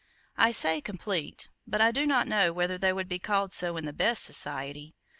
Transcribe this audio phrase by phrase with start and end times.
[0.35, 3.85] I say, "complete;" but I do not know whether they would be called so in
[3.85, 4.93] the best society.